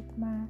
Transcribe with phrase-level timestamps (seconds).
[0.00, 0.46] with Ma.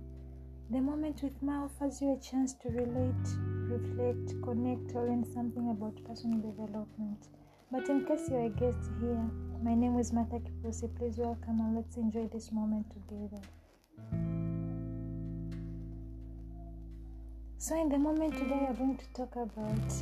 [0.70, 3.26] The Moment with Ma offers you a chance to relate,
[3.68, 7.28] reflect, connect, or learn something about personal development.
[7.72, 9.30] But in case you're a guest here,
[9.62, 10.94] my name is Martha Kipusi.
[10.96, 13.42] Please welcome and let's enjoy this moment together.
[17.58, 19.92] So, in the moment today, are going to talk about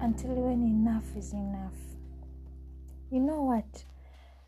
[0.00, 1.78] until when enough is enough.
[3.10, 3.84] You know what?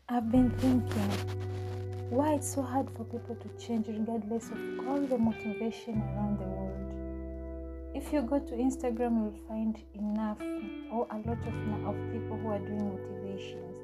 [0.09, 1.76] I've been thinking
[2.09, 6.45] why it's so hard for people to change regardless of all the motivation around the
[6.45, 7.93] world.
[7.93, 10.39] If you go to Instagram, you'll find enough
[10.91, 13.75] or a lot of, of people who are doing motivations.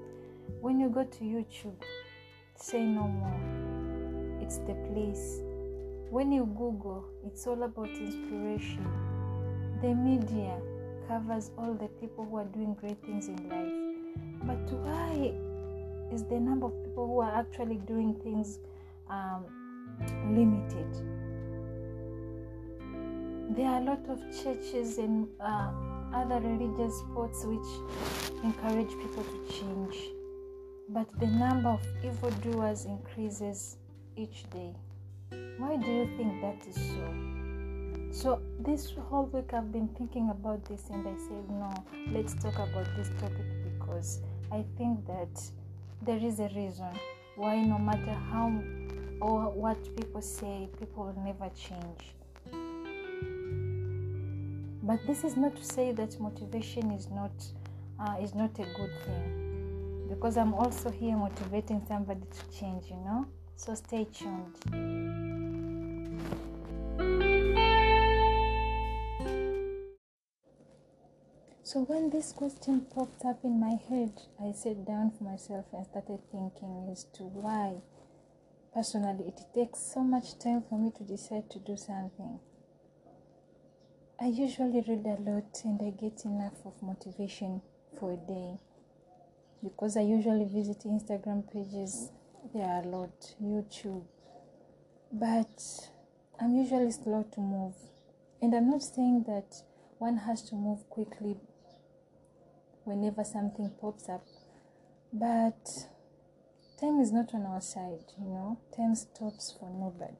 [0.62, 1.76] When you go to YouTube,
[2.56, 4.40] say no more.
[4.42, 5.42] It's the place.
[6.10, 8.88] When you Google, it's all about inspiration.
[9.82, 10.56] The media
[11.10, 13.74] covers all the people who are doing great things in life.
[14.46, 15.34] But why
[16.12, 18.60] is the number of people who are actually doing things
[19.10, 19.46] um,
[20.30, 20.88] limited?
[23.56, 25.72] There are a lot of churches and uh,
[26.14, 29.98] other religious spots which encourage people to change,
[30.90, 33.78] but the number of evildoers increases
[34.16, 34.74] each day.
[35.58, 37.34] Why do you think that is so?
[38.12, 41.74] So, this whole week I've been thinking about this, and I said, No,
[42.12, 45.42] let's talk about this topic because I think that
[46.06, 46.90] there is a reason
[47.36, 48.52] why, no matter how
[49.22, 52.14] or what people say, people will never change.
[54.84, 57.32] But this is not to say that motivation is not
[58.00, 62.88] uh, is not a good thing, because I'm also here motivating somebody to change.
[62.90, 65.43] You know, so stay tuned.
[71.74, 75.84] So when this question popped up in my head, I sat down for myself and
[75.88, 77.82] started thinking as to why
[78.72, 82.40] personally it takes so much time for me to decide to do something.
[84.22, 87.64] I usually read a lot and I get enough of motivation
[88.00, 88.60] for a day
[89.64, 92.12] because I usually visit Instagram pages,
[92.54, 94.04] there are a lot, YouTube,
[95.12, 95.90] but
[96.40, 97.74] I'm usually slow to move.
[98.44, 99.64] And I'm not saying that
[99.98, 101.38] one has to move quickly
[102.86, 104.26] whenever something pops up.
[105.12, 105.88] But
[106.80, 110.18] time is not on our side, you know, time stops for nobody.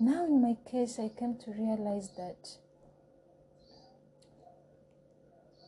[0.00, 2.58] Now, in my case, I came to realize that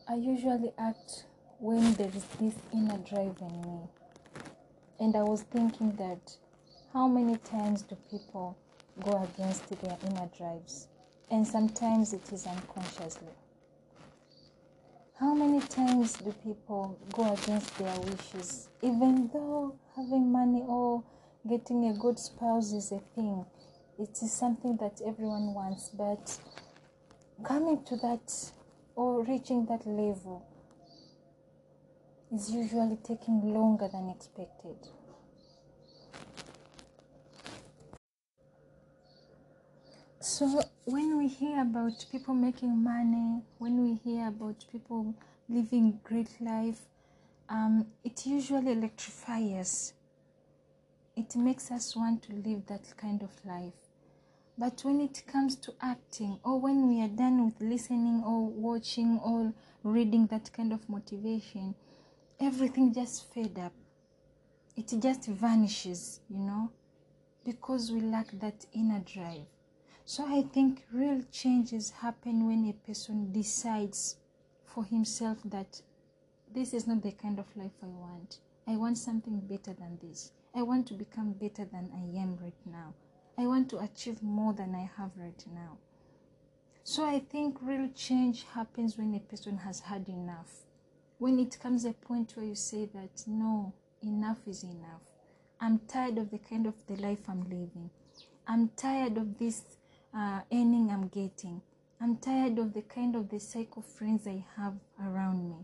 [0.09, 1.25] I usually act
[1.59, 3.79] when there is this inner drive in me.
[4.99, 6.37] And I was thinking that
[6.93, 8.57] how many times do people
[9.03, 10.87] go against their inner drives?
[11.29, 13.33] And sometimes it is unconsciously.
[15.19, 21.03] How many times do people go against their wishes, even though having money or
[21.49, 23.43] getting a good spouse is a thing?
[23.97, 26.37] It is something that everyone wants, but
[27.43, 28.51] coming to that
[28.95, 30.45] or reaching that level
[32.31, 34.77] is usually taking longer than expected.
[40.29, 45.15] So, when we hear about people making money, when we hear about people
[45.47, 46.81] living great life,
[47.47, 49.93] um, it usually electrifies us.
[51.15, 53.79] It makes us want to live that kind of life.
[54.57, 59.19] But when it comes to acting, or when we are done with listening, or watching,
[59.19, 61.73] or reading that kind of motivation,
[62.37, 63.73] everything just fade up.
[64.75, 66.69] It just vanishes, you know,
[67.45, 69.47] because we lack that inner drive.
[70.09, 74.15] So I think real changes happen when a person decides
[74.63, 75.81] for himself that
[76.49, 78.37] this is not the kind of life I want.
[78.65, 80.31] I want something better than this.
[80.55, 82.93] I want to become better than I am right now.
[83.37, 85.77] I want to achieve more than I have right now.
[86.85, 90.63] So I think real change happens when a person has had enough.
[91.17, 95.01] When it comes a point where you say that no, enough is enough.
[95.59, 97.89] I'm tired of the kind of the life I'm living.
[98.47, 99.63] I'm tired of this
[100.17, 101.61] uh, earning I'm getting.
[102.01, 105.57] I'm tired of the kind of the cycle friends I have around me.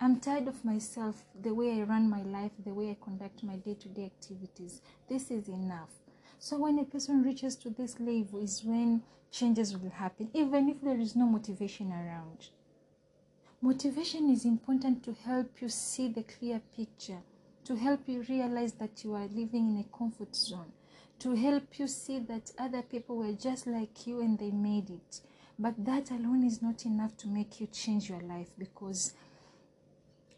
[0.00, 3.56] I'm tired of myself, the way I run my life, the way I conduct my
[3.56, 4.80] day to day activities.
[5.06, 5.90] This is enough.
[6.38, 10.80] So, when a person reaches to this level, is when changes will happen, even if
[10.80, 12.48] there is no motivation around.
[13.60, 17.20] Motivation is important to help you see the clear picture,
[17.64, 20.72] to help you realize that you are living in a comfort zone,
[21.20, 25.20] to help you see that other people were just like you and they made it.
[25.58, 29.12] But that alone is not enough to make you change your life because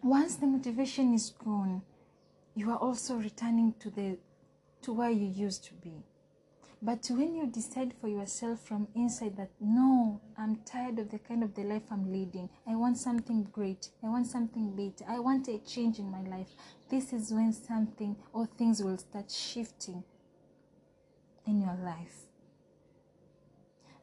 [0.02, 1.82] once the motivation is gone,
[2.56, 4.18] you are also returning to the
[4.82, 6.02] to where you used to be.
[6.84, 11.44] But when you decide for yourself from inside that no, I'm tired of the kind
[11.44, 12.50] of the life I'm leading.
[12.66, 13.90] I want something great.
[14.02, 15.08] I want something better.
[15.08, 16.48] I want a change in my life.
[16.90, 20.02] This is when something or things will start shifting
[21.46, 22.26] in your life.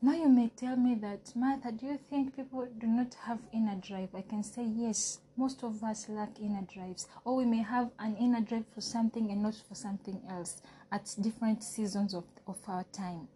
[0.01, 3.75] Now you may tell me that, Martha, do you think people do not have inner
[3.75, 4.15] drive?
[4.15, 5.19] I can say yes.
[5.36, 9.30] Most of us lack inner drives, or we may have an inner drive for something
[9.30, 13.27] and not for something else at different seasons of, of our time.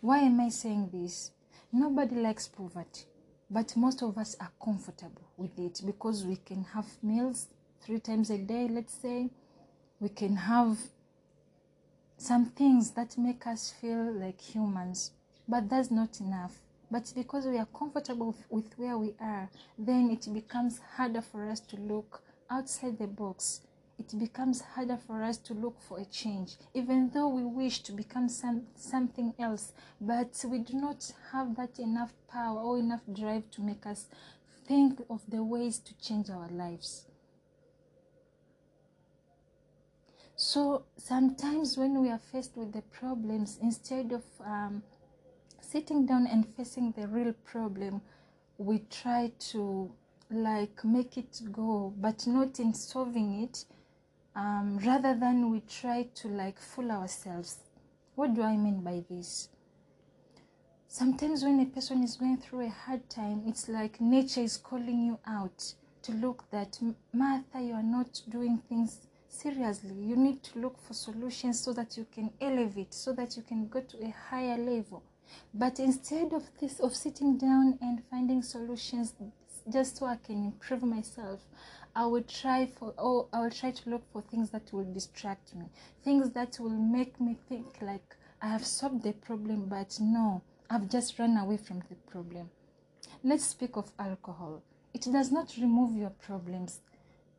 [0.00, 1.32] Why am I saying this?
[1.72, 3.06] Nobody likes poverty,
[3.50, 7.48] but most of us are comfortable with it because we can have meals
[7.80, 9.28] three times a day, let's say.
[9.98, 10.78] We can have
[12.16, 15.12] some things that make us feel like humans
[15.48, 16.60] but that's not enough.
[16.90, 21.60] But because we are comfortable with, where we are, then it becomes harder for us
[21.60, 23.60] to look outside the box.
[23.98, 27.92] It becomes harder for us to look for a change, even though we wish to
[27.92, 33.50] become some, something else, but we do not have that enough power or enough drive
[33.52, 34.06] to make us
[34.66, 37.06] think of the ways to change our lives.
[40.46, 44.82] So sometimes when we are faced with the problems, instead of um,
[45.62, 48.02] sitting down and facing the real problem,
[48.58, 49.90] we try to
[50.30, 53.64] like make it go, but not in solving it.
[54.36, 57.60] Um, rather than we try to like fool ourselves.
[58.14, 59.48] What do I mean by this?
[60.88, 65.06] Sometimes when a person is going through a hard time, it's like nature is calling
[65.06, 66.78] you out to look that
[67.14, 69.94] Martha, you are not doing things seriously.
[69.94, 73.68] You need to look for solutions so that you can elevate, so that you can
[73.68, 75.02] go to a higher level.
[75.52, 79.14] But instead of this, of sitting down and finding solutions
[79.70, 81.40] just so I can improve myself,
[81.96, 85.54] I will try for oh I will try to look for things that will distract
[85.54, 85.66] me,
[86.02, 90.88] things that will make me think like I have solved the problem, but no, I've
[90.88, 92.50] just run away from the problem.
[93.22, 94.62] Let's speak of alcohol.
[94.92, 96.80] It does not remove your problems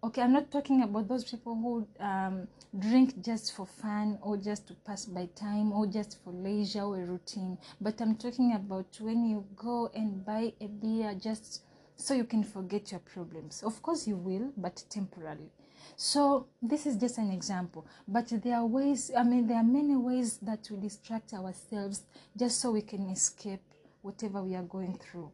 [0.05, 2.47] okay i'm not talking about those people who um,
[2.77, 6.97] drink just for fun or just to pass by time or just for leisure or
[7.05, 11.63] routine but i'm talking about when you go and buy a beer just
[11.95, 13.63] so you can forget your problems.
[13.63, 15.49] Of course you will but temporarily.
[15.95, 19.95] So this is just an example but there are ways i mean there are many
[19.95, 22.03] ways that we distract ourselves
[22.37, 23.63] just so we can escape
[24.03, 25.31] whatever we are going through.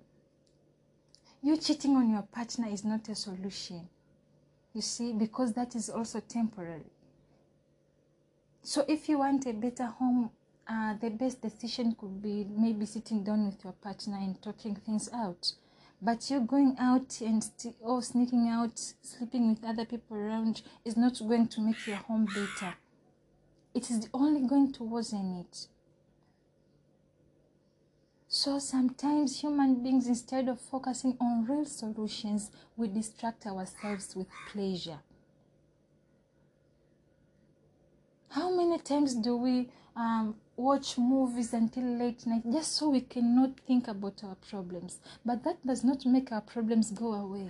[1.44, 3.89] You cheating on your partner is not a solution
[4.73, 6.91] you see, because that is also temporary.
[8.63, 10.31] So if you want a better home,
[10.68, 15.09] uh, the best decision could be maybe sitting down with your partner and talking things
[15.13, 15.53] out.
[16.01, 20.95] But you going out and st- or sneaking out, sleeping with other people around is
[20.95, 22.75] not going to make your home better.
[23.74, 25.67] It is only going to worsen it.
[28.33, 34.99] So sometimes human beings, instead of focusing on real solutions, we distract ourselves with pleasure.
[38.29, 43.59] How many times do we um, watch movies until late night just so we cannot
[43.67, 45.01] think about our problems?
[45.25, 47.50] But that does not make our problems go away.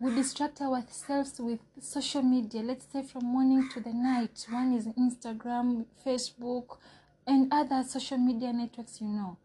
[0.00, 4.46] We distract ourselves with social media, let's say from morning to the night.
[4.48, 6.78] One is Instagram, Facebook,
[7.26, 9.36] and other social media networks you know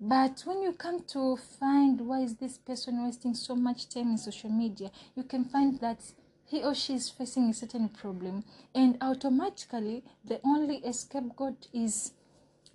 [0.00, 4.18] but when you come to find why is this person wasting so much time in
[4.18, 6.00] social media you can find that
[6.48, 8.42] he or she is facing a certain problem
[8.74, 12.12] and automatically the only scapegoat is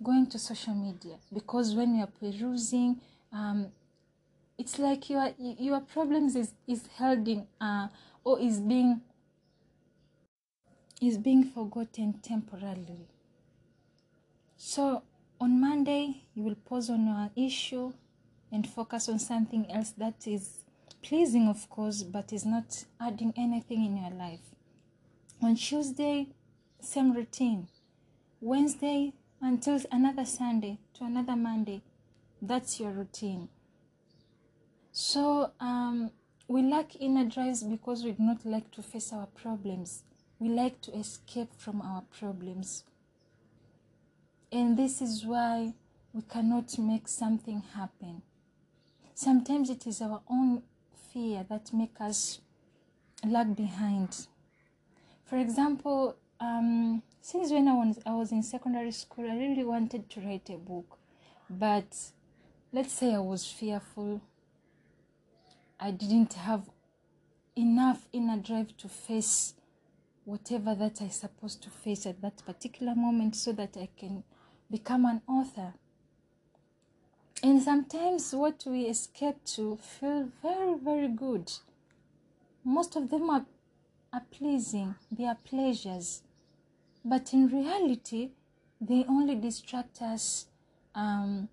[0.02, 1.16] going to social media.
[1.32, 3.00] Because when you are perusing
[3.32, 3.68] um,
[4.56, 7.88] it's like your your problems is is held in uh,
[8.22, 9.00] or is being
[11.00, 13.08] is being forgotten temporarily.
[14.56, 15.02] So
[15.44, 17.92] on Monday, you will pause on your issue
[18.50, 20.64] and focus on something else that is
[21.02, 24.40] pleasing, of course, but is not adding anything in your life.
[25.42, 26.28] On Tuesday,
[26.80, 27.68] same routine.
[28.40, 31.82] Wednesday until another Sunday to another Monday.
[32.40, 33.50] That's your routine.
[34.92, 36.10] So um,
[36.48, 40.04] we lack inner drives because we do not like to face our problems.
[40.38, 42.84] We like to escape from our problems.
[44.54, 45.74] And this is why
[46.12, 48.22] we cannot make something happen.
[49.12, 50.62] Sometimes it is our own
[51.12, 52.38] fear that make us
[53.26, 54.28] lag behind.
[55.24, 60.08] For example, um, since when I was, I was in secondary school, I really wanted
[60.10, 60.98] to write a book.
[61.50, 61.96] But
[62.72, 64.20] let's say I was fearful.
[65.80, 66.70] I didn't have
[67.56, 69.54] enough inner drive to face
[70.24, 74.22] whatever that I supposed to face at that particular moment so that I can
[74.74, 75.72] become an author.
[77.44, 81.52] And sometimes what we escape to feel very, very good.
[82.64, 83.46] Most of them are,
[84.12, 86.22] are pleasing, they are pleasures.
[87.04, 88.30] But in reality,
[88.80, 90.46] they only distract us
[90.92, 91.48] um,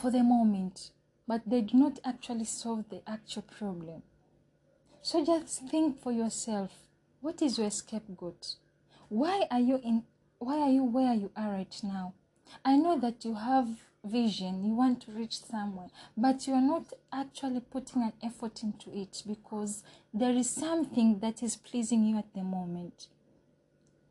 [0.00, 0.90] for the moment,
[1.28, 4.02] but they do not actually solve the actual problem.
[5.02, 6.72] So just think for yourself
[7.20, 8.56] what is your scapegoat?
[9.08, 10.02] Why are you in
[10.40, 12.14] why are you where you are right now?
[12.64, 13.68] I know that you have
[14.04, 18.90] vision, you want to reach somewhere, but you are not actually putting an effort into
[18.94, 19.82] it because
[20.12, 23.08] there is something that is pleasing you at the moment.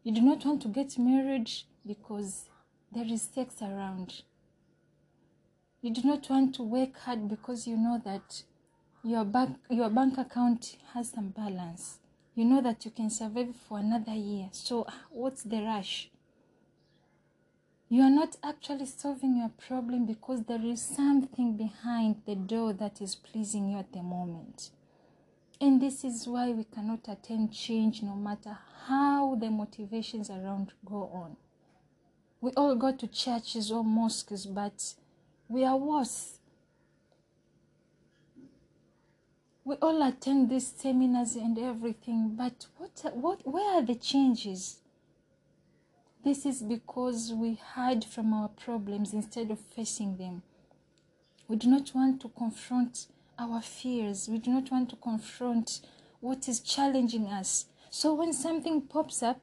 [0.03, 1.49] You do not want to get married
[1.85, 2.49] because
[2.91, 4.23] there is sex around.
[5.81, 8.43] You do not want to work hard because you know that
[9.03, 11.99] your bank your bank account has some balance.
[12.35, 14.49] You know that you can survive for another year.
[14.51, 16.09] So what's the rush?
[17.93, 22.99] You are not actually solving your problem because there is something behind the door that
[23.03, 24.71] is pleasing you at the moment.
[25.61, 28.57] And this is why we cannot attain change no matter
[28.87, 31.37] how the motivations around go on.
[32.41, 34.95] We all go to churches or mosques, but
[35.47, 36.39] we are worse.
[39.63, 44.79] We all attend these seminars and everything, but what, what, where are the changes?
[46.23, 50.41] This is because we hide from our problems instead of facing them.
[51.49, 54.29] We do not want to confront our fears.
[54.29, 55.81] We do not want to confront
[56.21, 57.65] what is challenging us.
[57.89, 59.41] So when something pops up,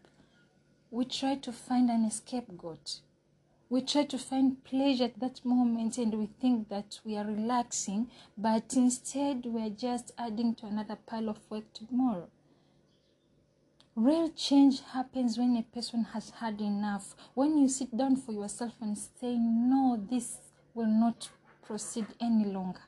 [0.91, 3.01] we try to find an scapegoat.
[3.69, 8.11] We try to find pleasure at that moment and we think that we are relaxing,
[8.39, 12.31] but instead we are just adding to another pile of work tomorrow.
[14.03, 17.15] Real change happens when a person has had enough.
[17.35, 20.39] When you sit down for yourself and say, No, this
[20.73, 21.29] will not
[21.61, 22.81] proceed any longer.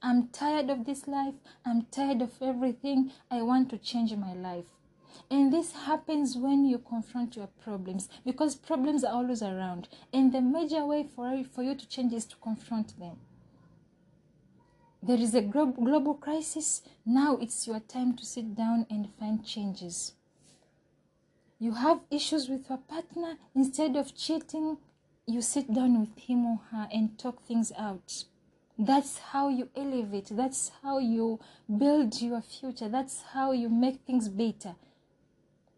[0.00, 1.34] I'm tired of this life.
[1.66, 3.12] I'm tired of everything.
[3.30, 4.64] I want to change my life.
[5.30, 9.88] And this happens when you confront your problems because problems are always around.
[10.10, 13.18] And the major way for, for you to change is to confront them.
[15.02, 16.80] There is a global crisis.
[17.04, 20.14] Now it's your time to sit down and find changes.
[21.58, 23.38] You have issues with your partner.
[23.54, 24.76] Instead of cheating,
[25.26, 28.24] you sit down with him or her and talk things out.
[28.78, 30.28] That's how you elevate.
[30.30, 31.40] That's how you
[31.78, 32.90] build your future.
[32.90, 34.74] That's how you make things better.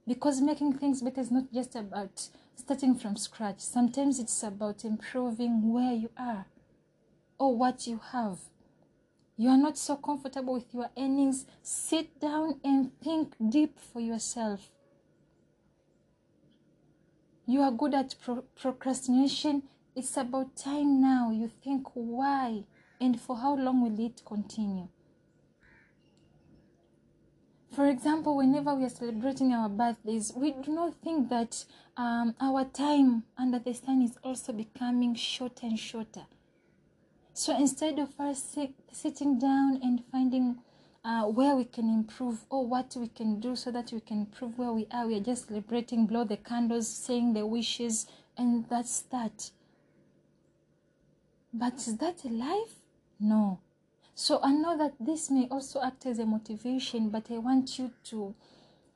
[0.06, 3.60] Because making things better is not just about starting from scratch.
[3.60, 6.46] Sometimes it's about improving where you are
[7.38, 8.38] or what you have.
[9.36, 11.46] You are not so comfortable with your earnings.
[11.62, 14.70] Sit down and think deep for yourself.
[17.48, 19.62] You are good at pro- procrastination.
[19.96, 21.30] It's about time now.
[21.30, 22.64] You think why
[23.00, 24.88] and for how long will it continue?
[27.72, 31.64] For example, whenever we are celebrating our birthdays, we do not think that
[31.96, 36.26] um, our time under the sun is also becoming shorter and shorter.
[37.32, 40.58] So instead of us sit, sitting down and finding
[41.08, 44.58] uh, where we can improve or what we can do so that we can improve
[44.58, 49.00] where we are, we are just celebrating, blow the candles, saying the wishes, and that's
[49.10, 49.50] that.
[51.50, 52.74] But is that a life?
[53.18, 53.60] No.
[54.14, 57.90] So I know that this may also act as a motivation, but I want you
[58.10, 58.34] to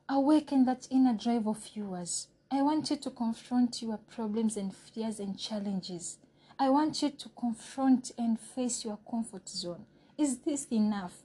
[0.07, 2.27] awaken that inner drive of yours.
[2.51, 6.19] I want you to confront your problems and fears and challenges.
[6.59, 9.87] I want you to confront and face your comfort zone.
[10.15, 11.22] Is this enough?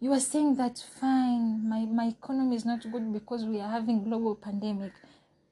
[0.00, 4.04] You are saying that fine, my, my economy is not good because we are having
[4.04, 4.92] global pandemic.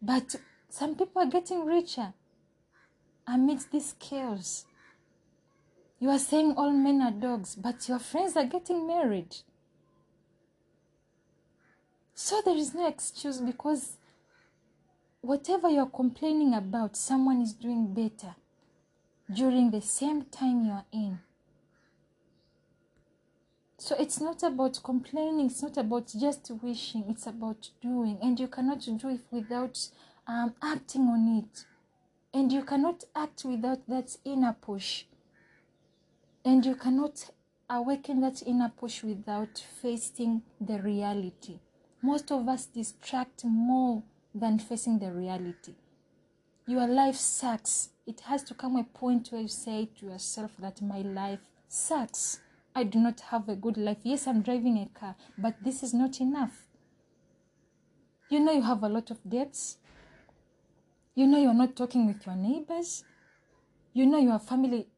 [0.00, 0.36] But
[0.68, 2.12] some people are getting richer
[3.26, 4.66] amidst this chaos.
[5.98, 9.34] You are saying all men are dogs, but your friends are getting married.
[12.14, 13.96] So there is no excuse because
[15.22, 18.36] whatever you're complaining about, someone is doing better
[19.32, 21.18] during the same time you are in.
[23.78, 28.18] So it's not about complaining, it's not about just wishing, it's about doing.
[28.23, 29.88] And you cannot do it without
[30.26, 31.64] um, acting on it.
[32.33, 35.04] And you cannot act without that inner push.
[36.45, 37.30] And you cannot
[37.68, 41.59] awaken that inner push without facing the reality.
[42.02, 44.02] Most of us distract more
[44.35, 45.75] than facing the reality.
[46.66, 47.90] Your life sucks.
[48.06, 52.40] It has to come a point where you say to yourself that my life sucks.
[52.76, 53.97] I do not have a good life.
[54.02, 56.68] Yes, I'm driving a car, but this is not enough.
[58.28, 59.78] You know, you have a lot of debts.
[61.14, 63.02] You know, you're not talking with your neighbors.
[63.95, 64.88] You know, your family,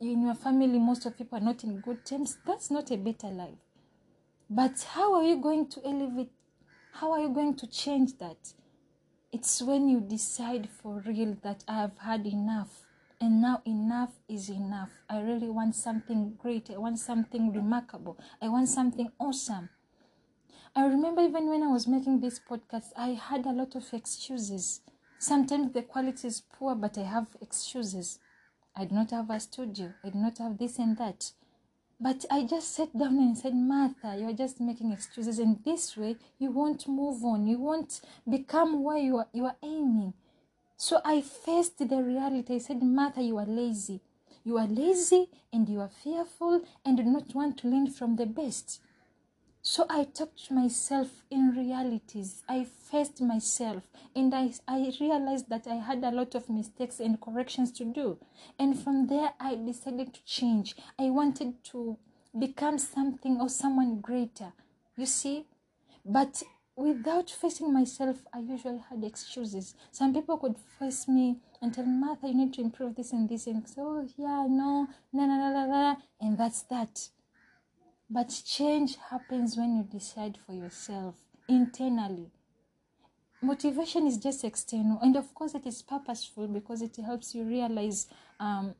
[0.00, 2.38] in your family, most of people are not in good terms.
[2.46, 3.58] That's not a better life.
[4.48, 6.30] But how are you going to elevate?
[6.92, 8.52] How are you going to change that?
[9.32, 12.83] It's when you decide for real that I have had enough
[13.24, 14.90] and now enough is enough.
[15.08, 16.70] I really want something great.
[16.70, 18.18] I want something remarkable.
[18.42, 19.70] I want something awesome.
[20.76, 24.82] I remember even when I was making this podcast, I had a lot of excuses.
[25.18, 28.18] Sometimes the quality is poor, but I have excuses.
[28.76, 29.94] I do not have a studio.
[30.04, 31.30] I do not have this and that.
[31.98, 35.38] But I just sat down and said, Martha, you're just making excuses.
[35.38, 37.46] And this way, you won't move on.
[37.46, 40.12] You won't become where you are, you are aiming.
[40.76, 42.54] So I faced the reality.
[42.54, 44.00] I said, Martha, you are lazy.
[44.42, 48.26] You are lazy and you are fearful and do not want to learn from the
[48.26, 48.80] best.
[49.62, 52.42] So I talked to myself in realities.
[52.46, 57.18] I faced myself and I, I realized that I had a lot of mistakes and
[57.18, 58.18] corrections to do.
[58.58, 60.76] And from there, I decided to change.
[60.98, 61.96] I wanted to
[62.38, 64.52] become something or someone greater.
[64.98, 65.46] You see?
[66.04, 66.42] But
[66.76, 69.74] without facing myself, I usually had excuses.
[69.92, 73.46] Some people could face me and tell Martha, you need to improve this and this,
[73.46, 77.08] and so yeah, no, na na na na, and that's that.
[78.10, 81.16] But change happens when you decide for yourself
[81.48, 82.30] internally.
[83.40, 88.08] Motivation is just external, and of course, it is purposeful because it helps you realize
[88.40, 88.74] um,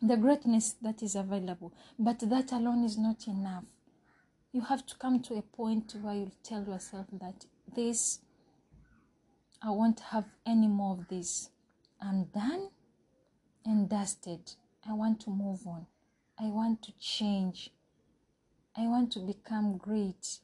[0.00, 1.72] the greatness that is available.
[1.98, 3.64] But that alone is not enough
[4.52, 8.20] you have to come to a point where you tell yourself that this
[9.62, 11.50] i won't have any more of this.
[12.00, 12.70] I'm done
[13.64, 14.52] and dusted.
[14.88, 15.86] I want to move on.
[16.38, 17.70] I want to change.
[18.76, 20.40] I want to become great.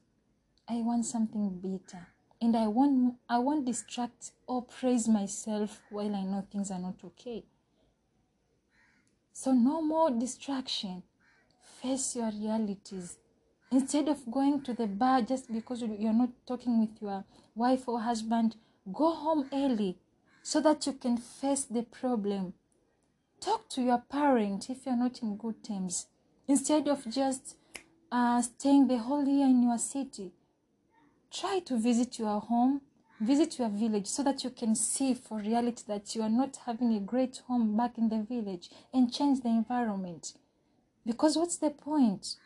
[0.69, 2.07] I want something better.
[2.41, 7.03] And i won't i won't distract or praise myself while i know things are not
[7.05, 7.45] okay.
[9.33, 11.03] So no more distraction.
[11.83, 13.19] Face your realities
[13.71, 18.01] Instead of going to the bar just because you're not talking with your wife or
[18.01, 18.57] husband,
[18.93, 19.99] go home early
[20.43, 22.55] so that you can face the problem.
[23.41, 26.07] Talk to your parent if you're not in good terms.
[26.49, 27.57] Instead of just
[28.11, 30.33] uh, staying the whole year in your city,
[31.31, 32.81] try to visit your home,
[33.21, 36.95] visit your village so that you can see for reality that you are not having
[36.95, 40.33] a great home back in the village and change the environment.
[41.05, 42.37] Because what's the point?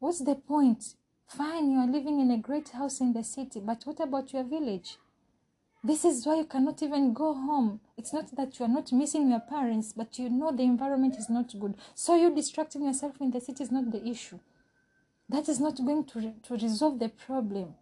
[0.00, 0.94] What's the point?
[1.26, 4.44] Fine, you are living in a great house in the city, but what about your
[4.44, 4.96] village?
[5.84, 7.80] This is why you cannot even go home.
[7.98, 11.28] It's not that you are not missing your parents, but you know the environment is
[11.28, 11.74] not good.
[11.94, 14.38] So you distracting yourself in the city is not the issue.
[15.28, 17.74] That is not going to, re- to resolve the problem.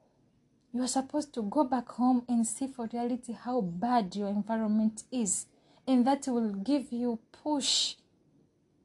[0.72, 5.04] You are supposed to go back home and see for reality how bad your environment
[5.12, 5.46] is.
[5.86, 7.94] And that will give you push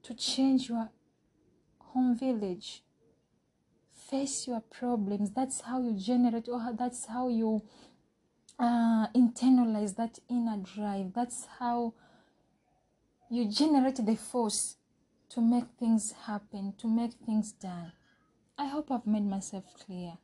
[0.03, 0.91] to change your
[1.79, 2.83] home village
[4.13, 5.31] face your problems.
[5.31, 7.63] That's how you generate or that's how you
[8.59, 11.13] uh, internalize that inner drive.
[11.15, 11.95] That's how
[13.31, 14.75] you generate the force
[15.29, 17.91] to make things happen to make things done.
[18.55, 20.19] I hope i've made myself clear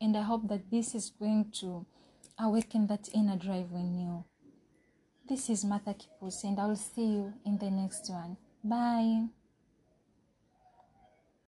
[0.00, 1.84] and i hope that this is going to
[2.38, 4.24] awaken that inner drive in you.
[5.28, 8.38] This is martha kipus and i'll see you in the next one.
[8.64, 9.43] Bye